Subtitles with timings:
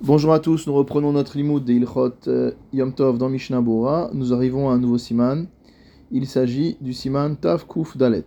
[0.00, 4.10] Bonjour à tous, nous reprenons notre limoud de Ilchot euh, Yom Tov dans Mishnah Bora.
[4.12, 5.46] Nous arrivons à un nouveau siman.
[6.10, 8.24] Il s'agit du siman Tav Kuf Dalet.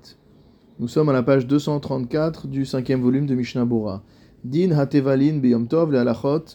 [0.80, 4.04] Nous sommes à la page 234 du cinquième volume de Mishnah Bora.
[4.46, 6.46] Din Hatevalin Be Yom Tov, les halachot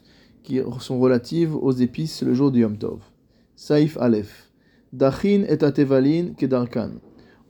[0.43, 3.01] qui sont relatives aux épices le jour du Yom Tov.
[3.57, 4.51] Saif Aleph.
[4.95, 6.93] Dachin et Hatevalin Kedarkan.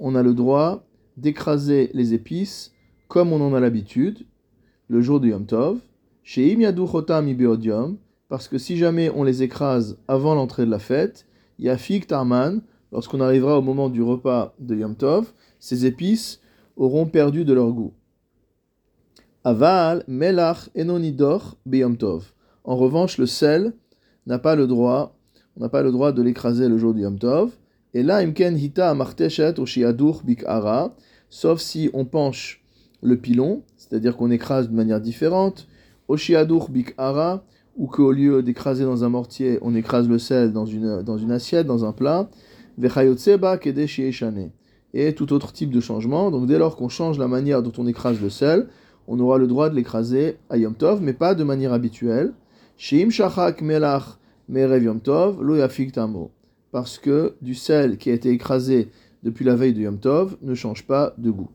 [0.01, 0.85] On a le droit
[1.17, 2.73] d'écraser les épices
[3.07, 4.27] comme on en a l'habitude
[4.89, 5.79] le jour du Yom Tov.
[6.33, 6.57] Chez
[8.29, 11.27] parce que si jamais on les écrase avant l'entrée de la fête,
[11.59, 16.41] Yafik Tarman, lorsqu'on arrivera au moment du repas de Yom Tov, ces épices
[16.77, 17.95] auront perdu de leur goût.
[19.43, 22.33] Aval, Melach, Enonidor, Beyom Tov.
[22.63, 23.73] En revanche, le sel
[24.27, 25.19] n'a pas le droit,
[25.57, 27.51] n'a pas le droit de l'écraser le jour du Yom Tov.
[27.93, 28.95] Et là, Imken Hita
[29.59, 30.95] Oshiadur Bikara,
[31.29, 32.65] sauf si on penche
[33.03, 35.67] le pilon, c'est-à-dire qu'on écrase de manière différente,
[36.11, 37.45] Oshiadur Bikara,
[37.77, 41.31] ou qu'au lieu d'écraser dans un mortier, on écrase le sel dans une, dans une
[41.31, 42.29] assiette, dans un plat,
[42.79, 44.51] Vechayotseba Kedeshane.
[44.93, 46.33] Et tout autre type de changement.
[46.33, 48.67] Donc dès lors qu'on change la manière dont on écrase le sel,
[49.07, 52.33] on aura le droit de l'écraser à Yom Tov, mais pas de manière habituelle.
[52.77, 55.39] Sheim Shachak Melach Merev Yom Tov,
[55.93, 56.33] Tamo.
[56.73, 58.89] Parce que du sel qui a été écrasé
[59.23, 61.51] depuis la veille de Yom Tov ne change pas de goût.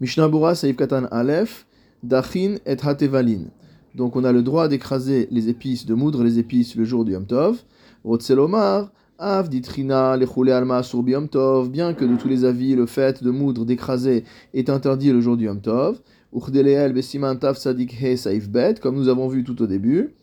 [0.00, 1.65] Mishnah Bura Saïf Katan Aleph,
[2.06, 3.46] Dachin et Hatevalin.
[3.94, 7.12] Donc on a le droit d'écraser les épices, de moudre les épices le jour du
[7.12, 7.58] Yom Tov.
[8.04, 12.84] Rotselomar, Av ditrina lechule alma sur Yom Tov, bien que de tous les avis, le
[12.84, 16.00] fait de moudre, d'écraser est interdit le jour du Yom Tov.
[16.32, 20.14] Uchdeleel besiman tav sadik he saif bet, comme nous avons vu tout au début.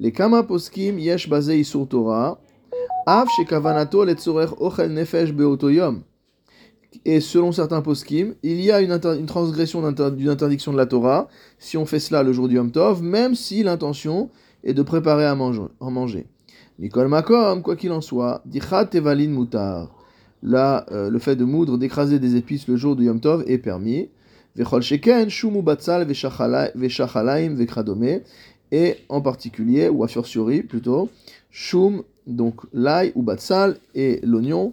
[0.00, 2.40] Les kama poskim yesh basei sur Torah.
[3.06, 6.02] Av shekavanato letzorech ochel nefesh beotoyom.
[7.04, 11.28] Et selon certains poskim, il y a une, transgression d'une interdiction de la Torah
[11.58, 14.30] si on fait cela le jour du Yom Tov, même si l'intention
[14.62, 15.62] est de préparer à manger.
[15.80, 16.26] En manger.
[16.78, 19.94] Makom, quoi qu'il en soit, Dichat Tevalin Mutar.
[20.42, 23.58] Là, euh, le fait de moudre, d'écraser des épices le jour du Yom Tov est
[23.58, 24.08] permis.
[24.56, 25.62] Vechol Sheken, Shumu
[27.54, 28.20] Vekradome.
[28.72, 31.08] Et en particulier, ou a fortiori plutôt,
[31.50, 34.72] Shum, donc l'ail ou Batzal et l'oignon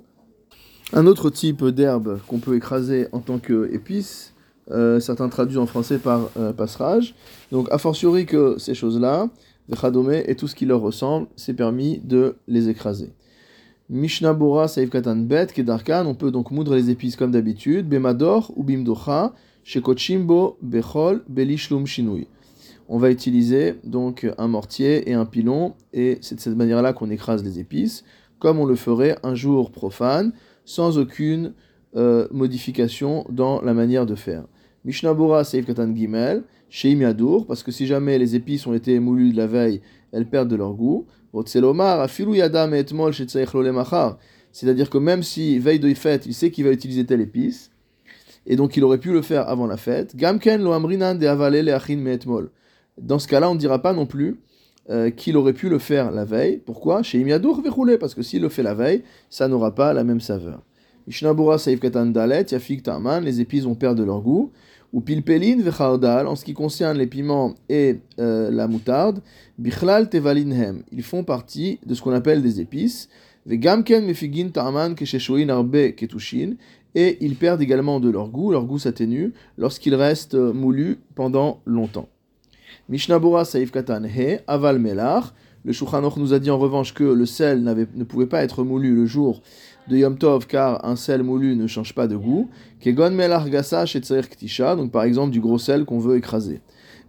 [0.93, 4.33] un autre type d'herbe qu'on peut écraser en tant qu'épice,
[4.71, 7.15] euh, certains traduisent en français par euh, passerage.
[7.51, 9.29] Donc, a fortiori que ces choses-là,
[9.69, 13.13] Vechadome et tout ce qui leur ressemble, c'est permis de les écraser.
[13.89, 18.51] Mishnah Bora Saif Katan Bet, Kedarkan, on peut donc moudre les épices comme d'habitude, Bemador
[18.55, 22.27] ou Bimdocha, Shekochimbo, Bechol, Belishlum Shinui.
[22.87, 27.09] On va utiliser donc un mortier et un pilon, et c'est de cette manière-là qu'on
[27.09, 28.03] écrase les épices,
[28.39, 30.33] comme on le ferait un jour profane,
[30.65, 31.53] sans aucune
[31.95, 34.45] euh, modification dans la manière de faire.
[34.85, 38.99] Mishnah Bora Seif Katan Gimel, Sheim Yadour, parce que si jamais les épices ont été
[38.99, 41.05] moulues de la veille, elles perdent de leur goût.
[44.51, 47.71] C'est-à-dire que même si veille de fête, il sait qu'il va utiliser telle épice,
[48.45, 50.15] et donc il aurait pu le faire avant la fête.
[50.15, 52.51] Gamken lo le
[53.01, 54.39] Dans ce cas-là, on ne dira pas non plus
[54.89, 56.57] euh, qu'il aurait pu le faire la veille.
[56.57, 57.03] Pourquoi?
[57.03, 60.19] Chez Imiadour rouler parce que s'il le fait la veille, ça n'aura pas la même
[60.19, 60.63] saveur.
[61.07, 64.51] Mishnabura Saif Katan Dalet, Yafik Taman, les épices vont perdre leur goût.
[64.93, 69.21] Ou Pilpelin Vechardal, en ce qui concerne les piments et euh, la moutarde,
[69.57, 73.07] Bichlal Tevalinhem, ils font partie de ce qu'on appelle des épices.
[73.45, 76.55] Vegamken Mefigin Taman Kesheshoin Arbe Ketushin,
[76.95, 82.09] et ils perdent également de leur goût, leur goût s'atténue lorsqu'ils restent moulus pendant longtemps.
[82.91, 85.33] Mishnabura Saif Katan He, Aval Melach.
[85.63, 88.93] Le Shulchan nous a dit en revanche que le sel ne pouvait pas être moulu
[88.93, 89.41] le jour
[89.87, 92.49] de Yom Tov car un sel moulu ne change pas de goût.
[92.81, 96.59] Kegon Melach Gasa Ktisha, donc par exemple du gros sel qu'on veut écraser.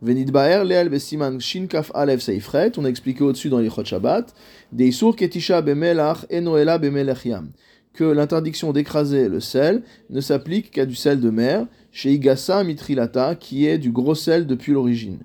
[0.03, 4.33] Venid Baer Leel Besiman Shinkaf Alev Seifret, on a expliqué au-dessus dans l'Ichot Shabbat,
[4.71, 7.49] Deisur Ketisha Bemelach Enoela Bemelech Yam,
[7.93, 13.35] que l'interdiction d'écraser le sel ne s'applique qu'à du sel de mer, chez Igasa Mitrilata,
[13.35, 15.19] qui est du gros sel depuis l'origine.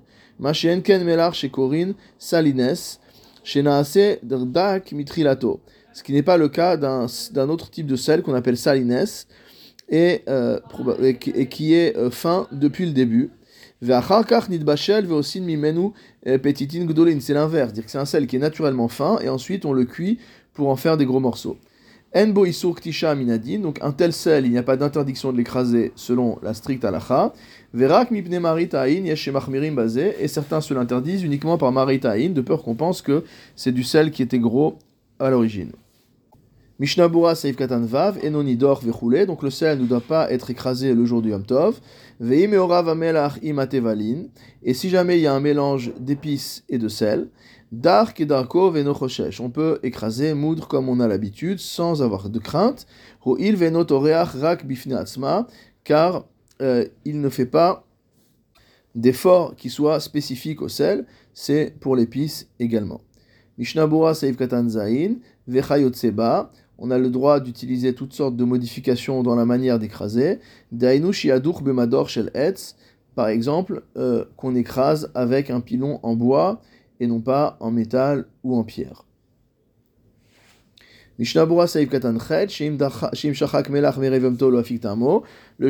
[0.82, 2.74] Ken Melar chez Corinne Salines,
[3.44, 5.60] chez Naase Dak Mitrilato.
[5.92, 9.04] Ce qui n'est pas le cas d'un autre type de sel qu'on appelle Salines
[9.88, 10.60] et, euh,
[11.50, 13.30] qui est euh, fin depuis le début.
[13.82, 14.00] Euh,
[17.20, 19.84] c'est l'inverse, dire que c'est un sel qui est naturellement fin et ensuite on le
[19.84, 20.18] cuit
[20.52, 21.56] pour en faire des gros morceaux.
[22.14, 25.92] Enbo isur ktisha minadin, donc un tel sel, il n'y a pas d'interdiction de l'écraser
[25.94, 27.34] selon la stricte halacha.
[27.74, 32.76] Verak mipne maritaïn yesh bazé, et certains se l'interdisent uniquement par maritaïn, de peur qu'on
[32.76, 33.24] pense que
[33.56, 34.78] c'est du sel qui était gros
[35.18, 35.72] à l'origine.
[36.80, 41.04] Mishnabura Saif Katan Vav, Enonidor Vechoule, donc le sel ne doit pas être écrasé le
[41.04, 41.80] jour du Yom Tov.
[42.20, 44.26] Veimeorav Amelach Imatevalin,
[44.62, 47.30] et si jamais il y a un mélange d'épices et de sel,
[47.72, 52.86] Dar Kedarko Venochoshesh, on peut écraser, moudre comme on a l'habitude, sans avoir de crainte.
[53.24, 55.48] Ho'il Venotoreach Rak Bifneatzma,
[55.82, 56.26] car
[56.62, 57.84] euh, il ne fait pas
[58.94, 63.00] d'effort qui soit spécifique au sel, c'est pour l'épice également.
[63.58, 65.16] Mishnabura Saif Katan Zain,
[65.48, 70.38] Vechayotseba, on a le droit d'utiliser toutes sortes de modifications dans la manière d'écraser.
[70.72, 72.76] Bemador shel etz,
[73.14, 76.62] par exemple, euh, qu'on écrase avec un pilon en bois
[77.00, 79.04] et non pas en métal ou en pierre.
[81.18, 81.24] Le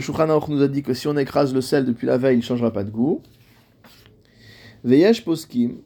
[0.00, 2.44] Shulchan nous a dit que si on écrase le sel depuis la veille, il ne
[2.44, 3.22] changera pas de goût.
[4.84, 5.78] Veyesh Poskim,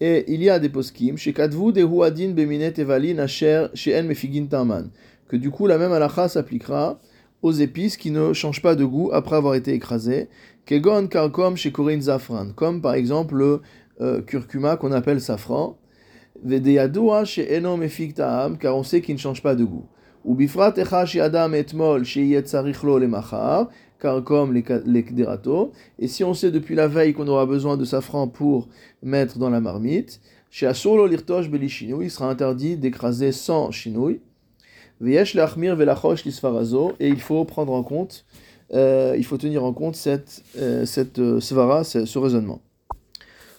[0.00, 4.46] et il y a des poskim, chez Kadvu de Huadin Beminet Evalin Asher Sheen Mefigin
[4.46, 4.90] Taman,
[5.28, 7.00] que du coup la même halakha s'appliquera
[7.42, 10.28] aux épices qui ne changent pas de goût après avoir été écrasées,
[10.66, 13.60] Kegon Karkom chez Korin Zafran, comme par exemple le
[14.00, 15.78] euh, curcuma qu'on appelle safran,
[16.44, 19.86] Vedeyadua chez Eno Mefig Ta'am, car on sait qu'il ne change pas de goût.
[20.24, 25.04] Ou Bifrat Echa chez Adam Etmol chez Yetzarichlo le Machar, car comme les, les
[25.98, 28.68] et si on sait depuis la veille qu'on aura besoin de safran pour
[29.02, 30.20] mettre dans la marmite,
[30.50, 34.20] chez Asolo Lirtosh Belishinou, il sera interdit d'écraser sans chinouille.
[35.00, 38.24] Veyesh Lachmir Velachosh Lisfarazo, et il faut prendre en compte,
[38.72, 42.62] euh, il faut tenir en compte cette, euh, cette euh, svara, ce, raisonnement.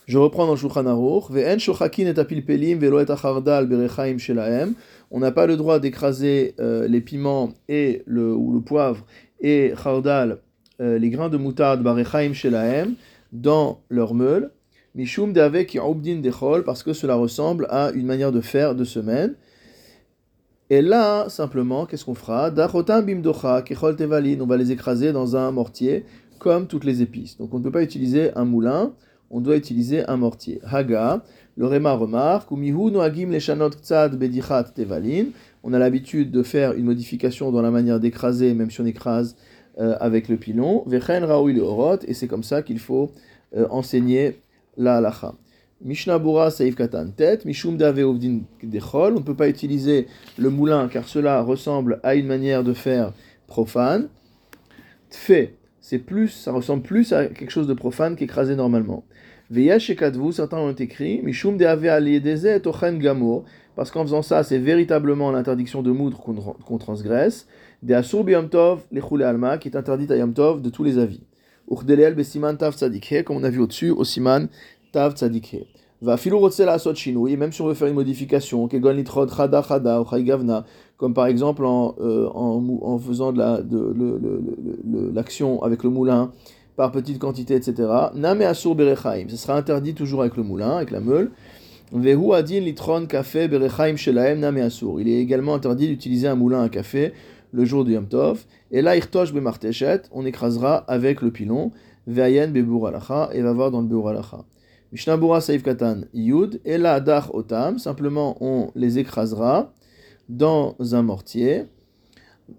[0.07, 1.29] Je reprends dans Shulchan Aruch.
[1.29, 4.73] Ve'en shochakin et apilpelim velo et achardal berechaim shelaem.
[5.11, 9.05] On n'a pas le droit d'écraser euh, les piments et le, ou le poivre
[9.39, 10.39] et chardal,
[10.79, 12.95] euh, les grains de moutarde, barechaim shelaem,
[13.31, 14.51] dans leur meule.
[14.95, 15.33] Mishum
[15.67, 19.35] qui obdin dechol, parce que cela ressemble à une manière de faire de semaine.
[20.69, 22.49] Et là, simplement, qu'est-ce qu'on fera?
[22.49, 26.03] Dachotam bimdocha, kechol tevalin, on va les écraser dans un mortier,
[26.39, 27.37] comme toutes les épices.
[27.37, 28.93] Donc on ne peut pas utiliser un moulin,
[29.29, 30.59] on doit utiliser un mortier.
[30.63, 31.23] Haga,
[31.55, 35.27] le Réma remarque, Umihu noagim leshanot tzad bedichat tevalin,
[35.63, 39.35] on a l'habitude de faire une modification dans la manière d'écraser, même si on écrase
[39.79, 40.83] euh, avec le pilon.
[40.87, 43.11] Vechen orot, et c'est comme ça qu'il faut
[43.55, 44.39] euh, enseigner
[44.77, 45.33] la halacha.
[45.83, 47.95] Mishnah Bura Saif Katan Tet, Mishum Dave
[48.63, 49.13] Dechol.
[49.13, 50.07] On ne peut pas utiliser
[50.37, 53.13] le moulin car cela ressemble à une manière de faire
[53.45, 54.09] profane.
[55.11, 59.05] Tfe, c'est plus, ça ressemble plus à quelque chose de profane qu'écraser normalement.
[59.55, 59.69] Et
[60.31, 63.43] certains ont écrit, Mishum Dave Aliedeze Tochen Gamor
[63.75, 66.19] parce qu'en faisant ça, c'est véritablement l'interdiction de moudre
[66.65, 67.47] qu'on transgresse.
[67.83, 71.21] De Asur Tov, les Alma, qui est interdite à Yom Tov de tous les avis.
[71.69, 74.47] Uchdelel Besiman Tav Tzadikhe, comme on a vu au-dessus, au Siman
[74.91, 75.67] Tav Tzadikhe.
[76.01, 79.63] Va filou la asot shinui, même si on veut faire une modification, kegon litrod chada
[79.63, 80.63] chada gavna,
[80.95, 86.31] comme par exemple en, euh, en, en, faisant de la, de, l'action avec le moulin
[86.77, 87.89] par petite quantité, etc.
[88.13, 91.31] Name asur berechaim, ce sera interdit toujours avec le moulin, avec la meule.
[91.91, 94.69] Vehu adin litron café berechaim shelaem name.
[94.99, 97.13] Il est également interdit d'utiliser un moulin à café
[97.51, 98.45] le jour du Yom Tov.
[98.71, 101.71] Et là, irtosh bemarteshet, on écrasera avec le pilon.
[102.05, 104.45] Ve'ayen bebur alacha, et va voir dans le beur alacha.
[104.91, 109.73] Mishnabura saif katan yud, et là dach otam, simplement on les écrasera
[110.29, 111.65] dans un mortier.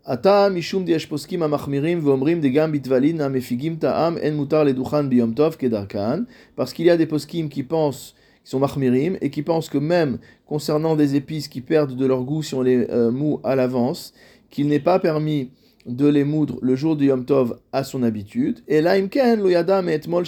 [0.04, 5.56] Ata mishum diesh poskim amachmirim veomrim degam bitvalin amefigim ta'am en mutar leduchan biyom tov
[5.56, 6.26] kedarkan,
[6.56, 8.14] parce qu'il y a des poskim qui pensent
[8.44, 12.24] qui sont mahmirim, et qui pensent que même concernant des épices qui perdent de leur
[12.24, 14.14] goût si on les euh, moue à l'avance,
[14.50, 15.50] qu'il n'est pas permis
[15.86, 18.60] de les moudre le jour du Yom Tov à son habitude.
[18.68, 20.24] Et là, imken lo yadam et mol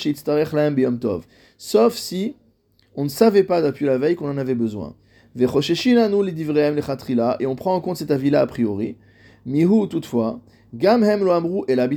[0.77, 1.27] Yom Tov.
[1.59, 2.37] Sauf si
[2.97, 4.95] on ne savait pas depuis la veille qu'on en avait besoin.
[5.39, 5.47] Et
[7.47, 8.97] on prend en compte cet avis-là a priori.
[9.47, 10.41] Mihu toutefois,
[10.75, 11.89] gam hem lo amru et la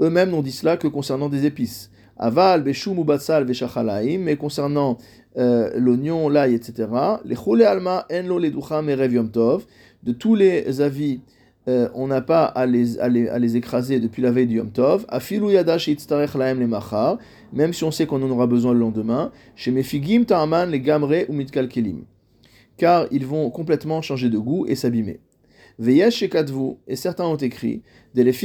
[0.00, 1.90] Eux-mêmes n'ont dit cela que concernant des épices.
[2.18, 4.98] Aval, beshum batsal veshachalaim, mais concernant
[5.38, 6.88] euh, l'oignon, l'ail, etc.
[7.24, 9.66] Les chule alma en lo yom tov.
[10.02, 11.20] De tous les avis,
[11.68, 15.04] euh, on n'a pas à les, à, les, écraser depuis la veille du yom tov.
[15.08, 15.88] Afilu yadash
[16.34, 17.18] laem le machar,
[17.52, 19.30] même si on sait qu'on en aura besoin le lendemain.
[19.54, 22.04] Chez mefigim ta'aman les gamre ou mitkalkelim.
[22.76, 25.20] Car ils vont complètement changer de goût et s'abîmer.
[25.78, 27.82] Et certains ont écrit,
[28.14, 28.40] ben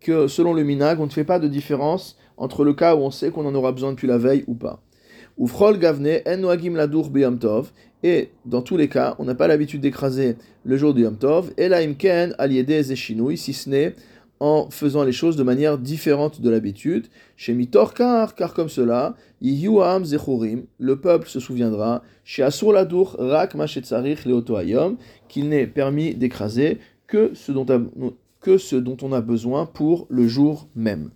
[0.00, 3.10] que selon le minag, on ne fait pas de différence entre le cas où on
[3.10, 4.82] sait qu'on en aura besoin depuis la veille ou pas.
[5.38, 5.46] En
[8.02, 11.52] et dans tous les cas, on n'a pas l'habitude d'écraser le jour du yom tov,
[11.58, 11.68] et
[13.36, 13.94] si ce n'est
[14.40, 17.06] en faisant les choses de manière différente de l'habitude.
[17.36, 22.74] Chez Mitorkar, car comme cela, Zechurim, le peuple se souviendra, chez Asur
[23.18, 24.96] Rak Machetzarich Leotoayom,
[25.28, 31.10] qu'il n'est permis d'écraser que ce dont on a besoin pour le jour même.